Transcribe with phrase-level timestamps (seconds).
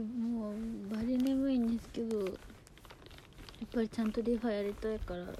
[0.00, 0.54] もう
[0.94, 2.28] バリ眠いんですけどやっ
[3.72, 5.34] ぱりちゃんとリファやりたいから今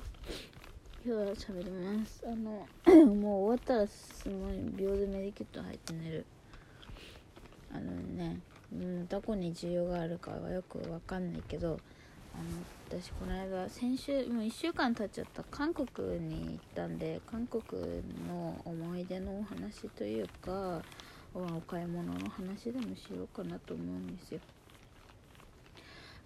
[1.05, 2.25] 日は喋ります。
[2.27, 2.67] あの
[3.15, 6.27] もう終わったらすごい秒でメディキット入って寝る。
[7.73, 8.41] あのね
[8.73, 11.79] うんどこに需要があるかはよくわかんないけど
[12.35, 20.83] あの私この間先週もう1週間経っちゃった韓国に行ったんで韓国の思い出のお話というか
[21.35, 24.41] お買い物の話でもしようかなと思うんですよ。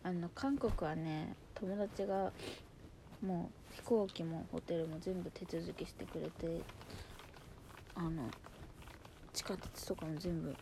[0.03, 2.31] あの韓国はね友達が
[3.23, 6.62] もう飛行機もホテルも全部手続きしてくれて
[7.95, 8.31] あの
[9.33, 10.55] 地下鉄とかも全部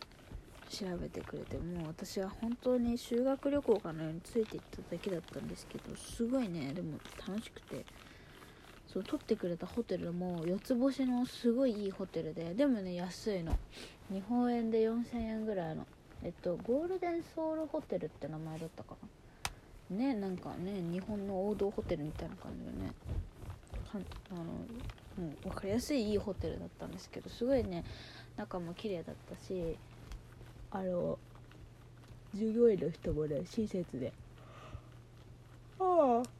[0.69, 7.85] 調べてくれてもう私は本当に修学旅行かのようについていっただけだったんですけどすごいねでも楽しくて。
[8.97, 13.55] そう取ってくれたホテルも4つ星のすごいいいホテルででもね安いの。
[14.11, 15.85] 日本円で4000円ぐらいの。
[16.23, 18.95] えっとゴールデンソウルホテルって名前だったか
[19.91, 19.97] な。
[19.97, 22.91] ねなんかね日本の王道ホテルみたいな感じでね。
[23.93, 24.43] あの、
[25.19, 27.83] うん、分かりやすいいいホテルだったんですけどすごいね
[28.35, 29.77] 中も綺麗だったし
[30.71, 31.17] あの
[32.33, 34.11] 従業員の人もね親切で
[35.79, 36.37] ああ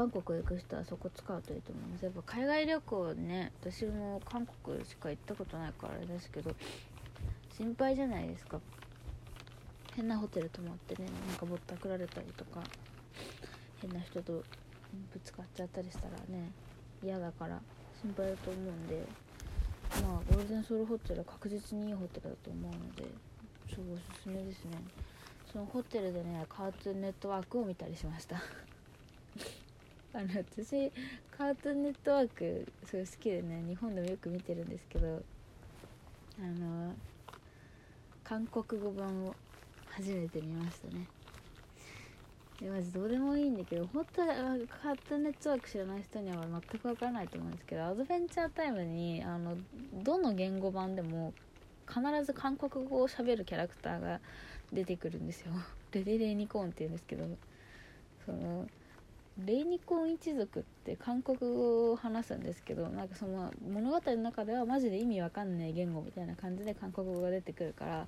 [0.00, 2.04] 韓国行く人はそこ使うといいと思います。
[2.06, 6.54] やっぱ海外旅行ね私も韓国しか行ったことないからあれですけど
[7.54, 8.60] 心配じゃないですか。
[9.94, 12.62] 変なホテル泊まってねなんかぼったくられたりとか
[13.82, 14.44] 変な人とぶ
[15.22, 16.50] つかっちゃったりしたらね
[17.02, 17.60] 嫌だから
[18.00, 19.06] 心配だと思うんで
[20.02, 23.04] まあゴールデンソウルホテルは確実にいいホテルだと思うので
[23.68, 24.78] すごいおすすめですね。
[25.52, 28.40] そのホテルでねカートゥーネットワークを見たりしました。
[30.12, 30.90] あの私
[31.36, 35.22] カートゥーンネットワークすごい好きでね日本でもよく見てるんですけど
[36.38, 36.94] あの
[38.24, 39.34] 韓国語版を
[39.90, 41.06] 初めて見ましたね。
[42.60, 49.56] でマジどうでもいいんだけど本当はカートゥーンネットワーク知らない人には全く分からないと思うんですけどアドベンチャータイムにあの
[50.04, 51.32] どの言語版でも
[51.88, 54.20] 必ず韓国語を喋るキャラクターが
[54.72, 55.52] 出てくるんですよ。
[55.92, 57.24] レデレイニコーンって言うんですけど
[58.26, 58.68] その
[59.46, 68.06] レイニコン一族って韓国語を話すんですけどなんかその物語の中ではマジで意味わかんない言語みたいな感じで韓国語が出てくるから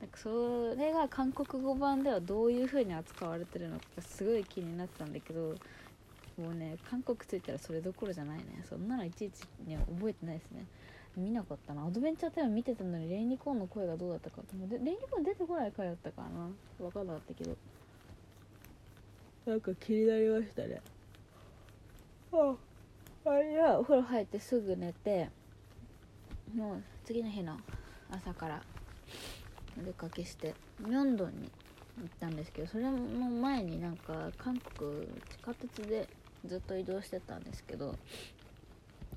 [0.00, 5.56] なんかそれが韓国語版ではどういう風に扱われてるのかすごい気になってたんだけど
[6.40, 8.64] もうね韓国着いたらそれどころじゃないね。
[8.68, 10.64] そんなのいちいちね覚えてないですね。
[11.16, 11.84] 見なかったな。
[11.84, 16.48] アドベンチャータイム見てたのにレイニコーンの声がどうだったかもうでレイニコーン出てこない回だったかな。
[16.78, 17.56] 分かんなかったけど。
[19.48, 20.82] なんか気になりましたね。
[22.32, 22.54] あ
[23.24, 25.30] あれはお風呂入ってすぐ寝て
[26.54, 27.56] もう次の日の
[28.10, 28.62] 朝から
[29.80, 31.50] お出かけしてミョンドンに
[31.96, 36.06] 行ったんですけどそれの前になんか韓国地下鉄で
[36.44, 37.94] ずっと移動してたんですけど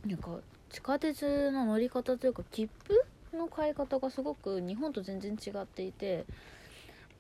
[0.06, 0.40] なんか
[0.70, 6.24] 地下鉄の乗り方というか切符の買い方がすごく日本と全然違っていて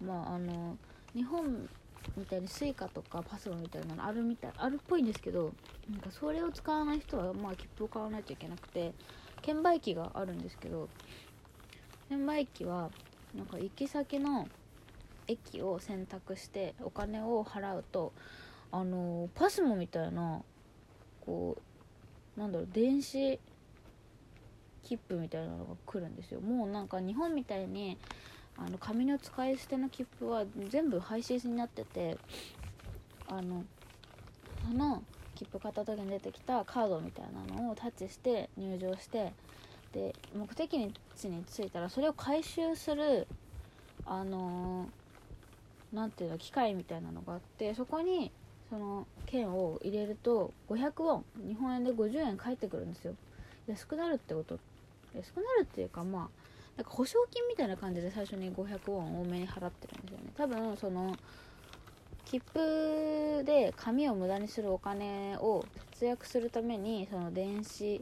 [0.01, 0.77] まああの
[1.13, 1.69] 日本
[2.17, 5.53] みたいに Suica とかパスモみたいなのあるみたいあるっぽいんですけど
[5.89, 8.93] なんかそれを使わない人はまあ切符を買わないといけなくて
[9.41, 10.89] 券売機があるんですけど
[12.09, 12.89] 券売機は
[13.35, 14.47] なんか行き先の
[15.27, 18.11] 駅を選択してお金を払うと
[18.71, 20.41] あのパスモみたいな
[21.25, 21.57] こ
[22.37, 23.39] うなんだろう電子
[24.83, 26.41] 切符みたいなのが来るんですよ。
[26.41, 27.97] もうなんか日本みたいに
[28.65, 32.17] あの紙の使い捨ての切符は全部廃止になってて
[33.27, 33.63] あの
[34.67, 35.03] その
[35.35, 39.33] 切符買った時に出てきたカードみたいなのをタッチして入場して
[39.93, 43.27] で目的地に着いたらそれを回収する
[44.05, 44.87] あの
[45.91, 48.31] なんていうの機械みたいなのがあってそこに
[48.69, 53.15] その券を入れると500ウォン日本円で50円返ってくるんですよ。
[53.67, 54.59] 安くなるってこと
[55.13, 60.31] 安くなるっていうかまあなんか保証金みたいな感じで最初に500ウォン多めに払ってるんですよね。
[60.35, 61.15] 多分その
[62.25, 68.01] 切符で紙を無駄にするお金を節約するためにその電子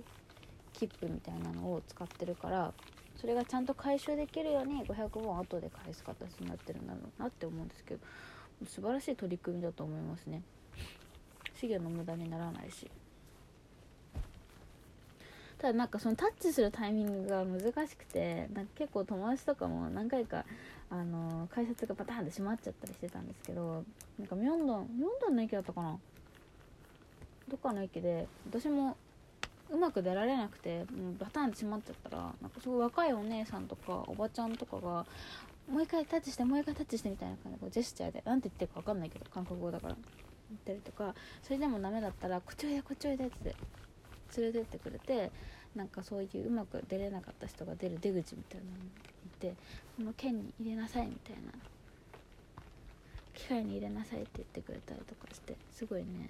[0.74, 2.74] 切符みたいなのを使ってるから
[3.16, 8.01] それがちゃんと回収できるように500ウォン後で返す形になってるんだろうなって思うんですけど
[8.65, 10.44] 素晴らしい取り組みだと思いますね。
[11.56, 12.89] 資源の無駄にならないし。
[15.60, 20.46] ただなんかそのタッチするタイミングが難しくてなんか結構友達とかも何回か
[20.90, 23.84] あの改札がパターンって閉まっちゃったりしてたんですけど
[24.18, 26.00] なんかミョンドンミョンドンの駅だったかな？
[27.50, 28.96] どっかの駅で私も
[29.70, 35.06] うまく出られなくてもうバタンって閉まっちゃったらなんかすごい若いお姉さんとかおばちゃんとかが
[35.70, 39.96] もう一回タッチしてもう一回タッチしてみたいな感じでジェスチャーで何て言ってるか分かんないけど韓国語だから
[40.50, 41.14] 言ったりとか
[41.44, 43.56] それでもダメだったらこっちおいでこっちおいでって
[44.38, 45.31] 連れてってくれて
[45.76, 48.90] なんかそういううまく出れなかった人が出る出口みたいなのに
[49.42, 49.54] 行って
[49.98, 51.52] この剣に入れなさいみたいな
[53.34, 56.30] 機械に入れなさいって言ってくれたりとかしてすごいね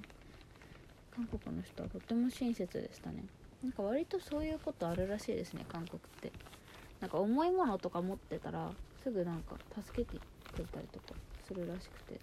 [1.16, 3.26] 韓国の人はとても親切でしたね。
[3.62, 6.32] なんか割とそういうことあるらしいですね韓国って。
[7.02, 8.70] なんか重いものとか持ってたら
[9.04, 11.16] すぐなんか助けてくれたりとか
[11.48, 12.20] するらしくて。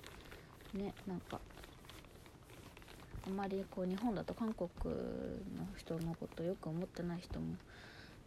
[0.75, 1.40] ねなんか
[3.26, 7.46] あまりこう日本だと韓国の人のことよく思ってない人も、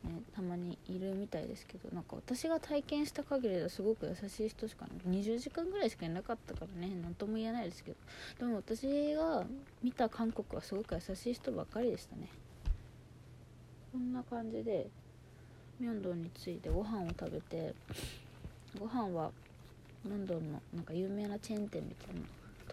[0.03, 7.97] ね、たまにいるみたいですけどなんか私が体験した限りではすごく優しい人しか20時間ぐらいしかいなかったからね何とも言えないですけど
[8.39, 9.45] でも私が
[9.81, 12.27] 見た韓国はすごく優しい人ばっかりでしたね。
[13.91, 14.87] こんな感じで
[15.79, 17.73] ミョンドンについてご飯を食べて
[18.77, 19.31] ご飯は
[20.05, 22.21] ミョンドンのなんか有名なチェーン店みたいな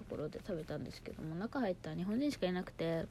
[0.09, 3.07] ころで食べたんですけども中入ったら日本人しかいなくて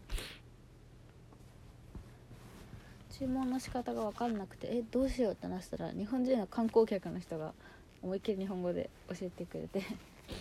[3.17, 7.53] 注文の仕方が分かんなくてえどうしようってなしたら日本人の観光客の人が
[8.01, 9.81] 思いっきり日本語で教えてくれて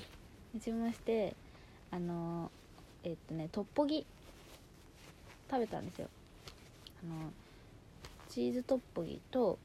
[0.61, 1.35] 注文して
[1.91, 2.51] あの
[3.05, 4.05] えっとねトッポギ
[5.51, 6.09] 食べたんですよ。
[7.03, 7.31] あの
[8.29, 9.59] チーズトッポギと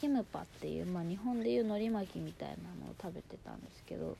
[0.00, 2.54] キムパっていう、まあ、日本でいう海苔巻きみたいな
[2.84, 4.16] のを食べてたんですけど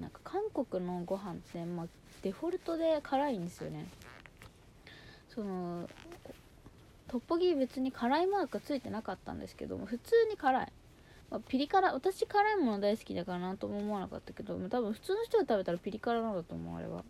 [0.00, 1.86] なんか韓国のご飯って、まあ、
[2.22, 3.86] デフォルトで辛いんですよね。
[5.28, 5.88] その
[7.08, 10.72] トッポギ別に辛いマークついてなかったんですけども普通に辛い、
[11.30, 11.92] まあ、ピリ辛。
[11.92, 17.04] 私辛いもの大好きだからなとも思わなかったけど多分普通の人が食べたらピリ辛なんだと思うあれは。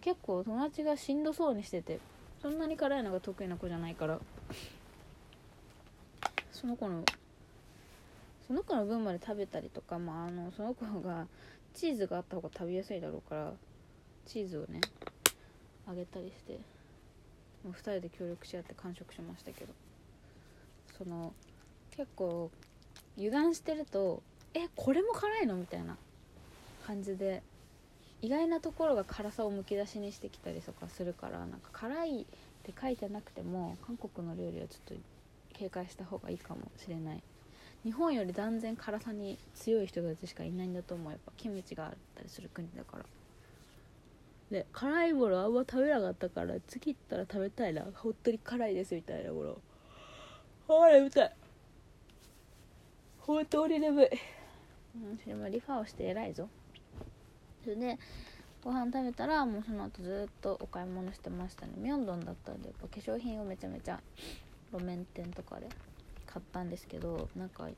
[0.00, 1.98] 結構友達がしんどそうにしてて
[2.40, 4.18] そんなに辛いのが得意な子じゃないから。
[6.52, 7.04] その子の
[8.46, 11.26] その子の分まで食べたりとか、まあ、あのその子が
[11.74, 13.52] チーズがあった方が食べやすいだろうから
[14.26, 14.80] チーズをね
[15.86, 16.54] あげたりして
[17.64, 19.72] もう2人で協力し合って完食しましたけど
[20.98, 21.32] その
[21.90, 22.50] 結構
[23.16, 24.22] 油断してると
[24.54, 25.96] 「えこれも辛いの?」みたいな
[26.86, 27.42] 感じで
[28.20, 32.24] 意外なところが辛さをむき出しにしてきたりとかするからなんか辛いっ
[32.62, 35.02] て書いてなくても韓国の料理はちょっと
[35.54, 37.22] 警戒した方がいいかもしれない
[37.84, 41.10] 日本より断然辛さに強い人たちしかいないんだと思う。
[41.10, 43.04] やっぱキムチがあったりする国だから。
[44.50, 49.58] で辛いものあんま食べなかったから次行ったら食べたいな本当に辛いですみたいなもの。
[50.68, 51.32] あれみたい。
[53.20, 54.08] 本当に眠い。
[54.94, 56.48] うんそれもリファをして偉いぞ。
[57.64, 57.98] それで
[58.62, 61.72] ご飯食べたらもうその後ずっとお買い物してましたね。
[61.78, 64.00] ミョンドンだったんでやっぱ化粧品をめちゃめちゃ
[64.72, 65.68] 路面店とかで。
[66.32, 67.68] 買ったんですけどなんか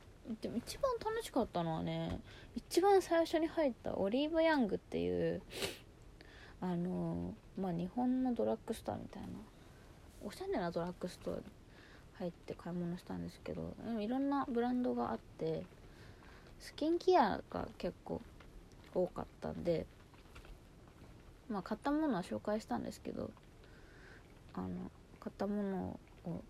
[0.40, 2.20] でも一番楽しかったのはね
[2.54, 5.42] 一番最初に入ったオリーブヤングっていう
[6.60, 9.28] あのまあ日本のドラッグストアみたいな
[10.24, 11.34] おしゃれなドラッグストア
[12.20, 15.64] 入って買い物したんですけどでもいろんなブランドがあって
[16.60, 18.22] スキンケアが結構
[18.94, 19.84] 多かったんで
[21.50, 23.30] まあ買ったものは紹介したんですけど
[24.54, 24.68] あの
[25.18, 26.00] 買ったものを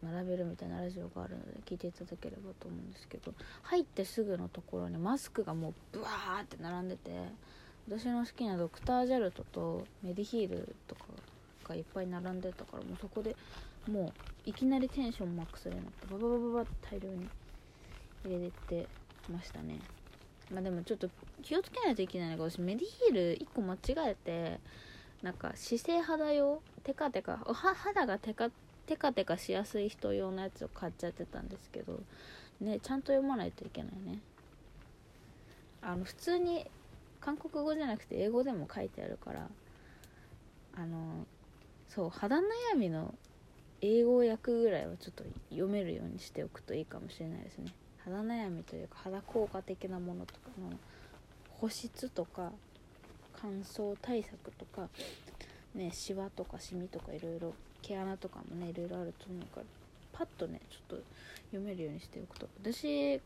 [0.03, 3.33] 並べるみたいなラジオがあるので聞いていただければと思うんですけど
[3.63, 7.11] 入ってすぐのところにマスクがもうブワーって並んでて
[7.89, 11.03] 私の好きなドクター・ジャルトとメディヒールとか
[11.69, 13.37] がいっぱい並んでたからもうそこで
[13.91, 14.13] も
[14.47, 17.29] ういきなりテンションマックスでなってバババババって大量に
[18.25, 18.89] 入れて
[19.31, 19.81] ましたね。
[20.51, 21.09] まあでもちょっと
[21.43, 24.61] 気をつけないといけないのが私メディヒール1個間違えて
[25.23, 28.51] なんか姿勢肌用テカテカ肌がテカ
[28.87, 32.01] テカテカしやすい人用のやつを買っちゃってたんですけど
[32.61, 34.21] ねちゃんと読まないといけないね。
[35.83, 36.67] あの普通に
[37.21, 39.49] 韓国語じゃなくて英語でも書いてあるから
[40.77, 41.27] あの
[41.89, 42.43] そう肌悩
[42.77, 43.15] みの
[43.81, 47.73] 英語訳ぐらいはちょっと読めるようにしておくといいかもしれないですね。
[48.05, 50.71] 肌悩みというか肌効果的なものとかの
[51.51, 52.53] 保湿とか
[53.41, 54.89] 乾燥対策とか
[55.75, 59.67] ねシワとかシミとかいろいろ毛穴とかもねいろいろあると思うから
[60.13, 61.05] パッとねちょっと
[61.51, 62.49] 読めるようにしておくと。
[62.63, 63.21] 私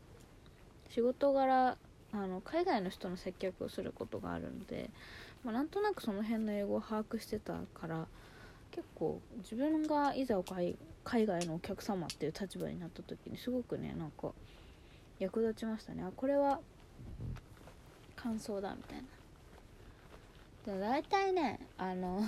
[0.89, 1.77] 仕事柄
[2.11, 4.89] あの海外の人の接客をすることがあるので、
[5.43, 8.07] まあ、なんとなくその辺の英語を把握してたから
[8.71, 10.41] 結構自分がいざ
[11.03, 14.31] 海外のお客様っていう立場になった時にすごくねなんか
[15.19, 16.03] 役立ちましたね。
[16.03, 16.59] あこれは
[18.15, 19.03] 感想だみたいな。
[20.65, 22.21] 大体ねあの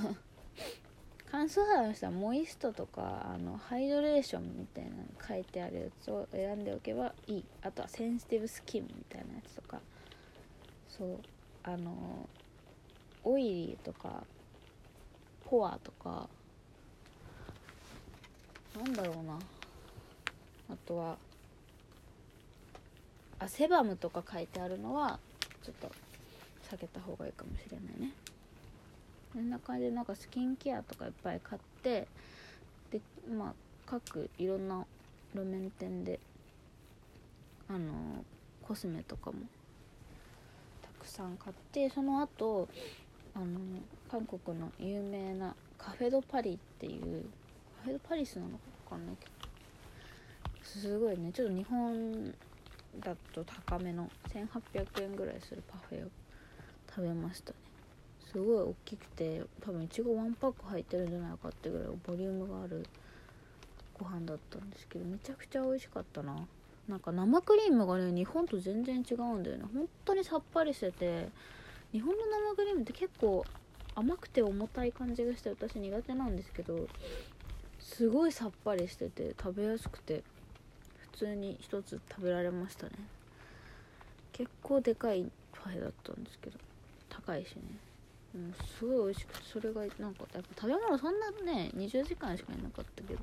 [1.32, 4.96] 乾燥肌の人はモイストとかあのハイドレーションみたいなの
[5.26, 7.46] 書いてあるやつを選んでおけばいい。
[7.62, 9.80] あとはセンシティブスキンみたいなやつとか。
[10.90, 11.20] そう。
[11.64, 12.28] あの
[13.24, 14.24] オイリーとか
[15.46, 16.28] ポアとか。
[18.76, 19.40] なんだろうな。
[20.70, 21.18] あとは
[23.40, 25.20] あセバムとか書いてあるのは
[25.64, 25.92] ちょっと
[26.72, 28.14] 避けた方がいいかもしれないね。
[29.34, 32.08] こんな感じでなんかスキンケアとかいっぱい買って
[32.92, 33.00] で
[33.30, 33.54] まあ
[33.86, 34.86] 各いろんな
[35.34, 36.20] 路面店で
[37.70, 38.24] あの
[38.62, 39.38] コスメとかも
[40.82, 42.68] たくさん買ってその後
[43.34, 43.46] あの
[44.10, 47.26] 韓国の有名なカフェ・ド・パリっていう
[47.80, 48.58] カフェ・ド・パリスなのか
[48.90, 49.32] 分かんないけど
[50.64, 51.32] すごいね。
[51.34, 52.34] ちょっと日本
[53.00, 56.10] だと高めの1800円ぐらいするパフェを
[56.96, 57.58] 食べましたね。
[58.32, 62.86] すごい大きくて多分いちごワンパック入ってるんじゃないかってぐらいボリュームがある
[64.00, 66.36] ご飯だったんですけどめちゃくちゃ美味しかったな。
[66.88, 69.66] なんか生クリームがね日本と全然違うんだよね。
[69.74, 71.28] 本当にさっぱりしてて
[71.92, 73.46] 日本の生クリームって結構
[73.96, 76.88] 甘くて重たい感じがして私苦手なんですけど
[77.80, 80.24] すごいさっぱりしてて食べやすくて
[81.12, 82.94] 普通に一つ食べられましたね。
[84.32, 86.58] 結構でかいパフェだったんですけど。
[87.26, 87.62] 高いしね。
[88.34, 93.20] うん、すごい美味しくてそれがなんかやっぱ食べ物そんなね20時間しかいなかったけど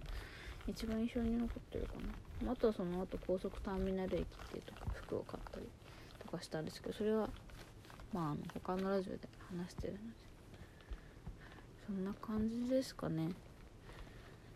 [0.67, 1.95] 一番印象に残ってるか
[2.45, 2.53] な。
[2.53, 5.67] あとはその後高速ターミナル駅っていうとこ服を買ったり
[6.19, 7.29] とかしたんですけどそれは
[8.13, 10.29] まああの他のラジオで話してるので。
[11.89, 13.31] そんな感じですかね。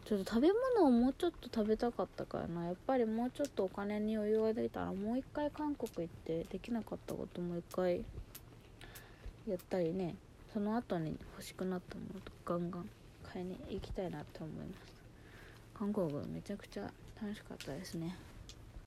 [0.05, 2.67] ちょっと食べ物をもうちょっと食べたかったからな。
[2.67, 8.05] やっぱりもうちょっとお金に余裕ができたらもう一回韓国行ってできなかったこともう一回
[9.47, 10.15] やったりね
[10.53, 12.89] その後に欲しくなったものとガンガン
[13.23, 14.93] 買いに行きたいなって思いまし
[15.75, 18.17] た韓国めちゃくちゃ楽しかったですね。